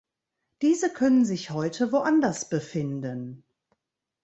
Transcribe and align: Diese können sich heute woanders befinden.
Diese 0.63 0.89
können 0.91 1.25
sich 1.25 1.51
heute 1.51 1.91
woanders 1.91 2.49
befinden. 2.49 3.43